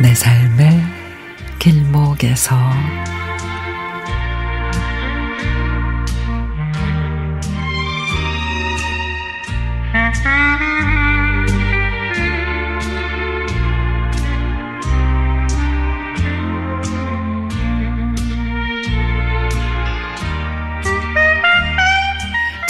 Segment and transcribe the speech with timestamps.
[0.00, 0.80] 내 삶의
[1.58, 2.56] 길목에서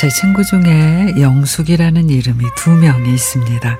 [0.00, 3.78] 제 친구 중에 영숙이라는 이름이 두 명이 있습니다.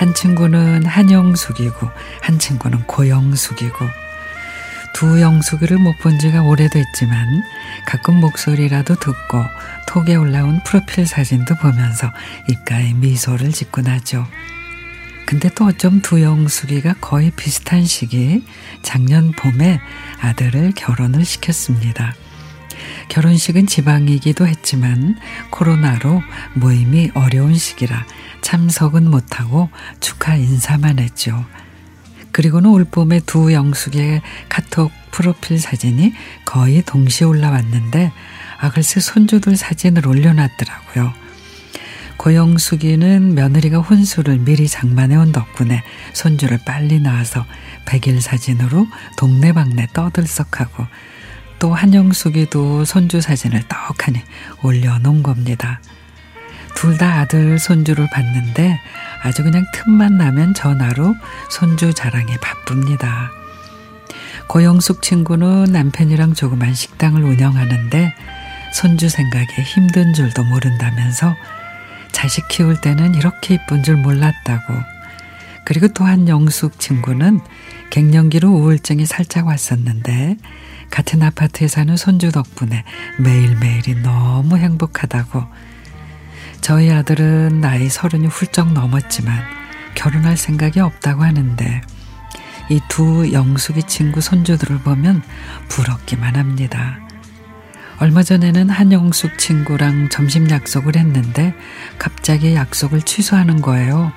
[0.00, 1.90] 한 친구는 한영숙이고
[2.22, 3.86] 한 친구는 고영숙이고
[4.94, 7.42] 두 영숙이를 못 본 지가 오래됐지만
[7.84, 9.44] 가끔 목소리라도 듣고
[9.86, 12.10] 톡에 올라온 프로필 사진도 보면서
[12.48, 14.26] 입가에 미소를 짓곤 하죠.
[15.26, 18.42] 근데 또 어쩜 두 영숙이가 거의 비슷한 시기
[18.80, 19.80] 작년 봄에
[20.22, 22.14] 아들을 결혼을 시켰습니다.
[23.08, 25.16] 결혼식은 지방이기도 했지만
[25.50, 26.22] 코로나로
[26.54, 28.06] 모임이 어려운 시기라
[28.42, 29.68] 참석은 못하고
[30.00, 31.44] 축하 인사만 했죠.
[32.32, 38.12] 그리고는 올 봄에 두 영숙의 카톡 프로필 사진이 거의 동시에 올라왔는데
[38.60, 41.12] 아 글쎄 손주들 사진을 올려놨더라고요.
[42.20, 47.46] 고영숙이는 며느리가 혼수를 미리 장만해 온 덕분에 손주를 빨리 낳아서
[47.86, 50.86] 백일 사진으로 동네방네 떠들썩하고
[51.60, 54.20] 또 한영숙이도 손주 사진을 떡하니
[54.62, 55.80] 올려놓은 겁니다.
[56.74, 58.80] 둘 다 아들 손주를 봤는데
[59.22, 61.14] 아주 그냥 틈만 나면 전화로
[61.50, 63.30] 손주 자랑에 바쁩니다.
[64.48, 68.14] 고영숙 친구는 남편이랑 조그만 식당을 운영하는데
[68.72, 71.36] 손주 생각에 힘든 줄도 모른다면서
[72.10, 74.99] 자식 키울 때는 이렇게 이쁜 줄 몰랐다고.
[75.70, 77.38] 그리고 또한 영숙 친구는
[77.90, 80.36] 갱년기로 우울증이 살짝 왔었는데
[80.90, 82.82] 같은 아파트에 사는 손주 덕분에
[83.20, 85.44] 매일매일이 너무 행복하다고.
[86.60, 89.44] 저희 아들은 나이 서른이 훌쩍 넘었지만
[89.94, 91.82] 결혼할 생각이 없다고 하는데
[92.68, 95.22] 이 두 영숙이 친구 손주들을 보면
[95.68, 96.98] 부럽기만 합니다.
[98.00, 101.54] 얼마 전에는 한영숙 친구랑 점심 약속을 했는데
[101.96, 104.10] 갑자기 약속을 취소하는 거예요.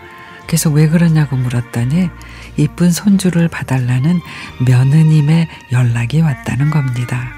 [0.54, 2.12] 그래서 왜 그러냐고 물었더니
[2.58, 4.20] 이쁜 손주를 봐달라는
[4.68, 7.32] 며느님의 연락이 왔다는 겁니다.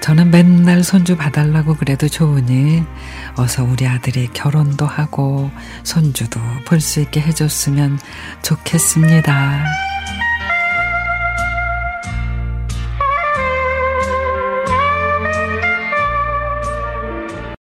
[0.00, 2.84] 저는 맨날 손주 봐달라고 그래도 좋으니
[3.34, 5.50] 어서 우리 아들이 결혼도 하고
[5.82, 7.98] 손주도 볼 수 있게 해줬으면
[8.42, 9.85] 좋겠습니다.